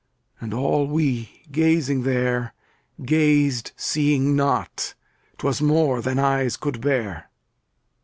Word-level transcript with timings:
And 0.39 0.51
all 0.51 0.87
we, 0.87 1.29
gazing 1.51 2.01
there, 2.01 2.55
Gazed 3.05 3.71
seeing 3.75 4.35
not; 4.35 4.95
'twas 5.37 5.61
more 5.61 6.01
than 6.01 6.17
eyes 6.17 6.57
could 6.57 6.81
bear. 6.81 7.29